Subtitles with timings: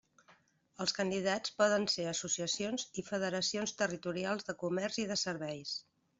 [0.85, 5.77] Els candidats poden ser associacions i federacions territorials de comerç i de serveis.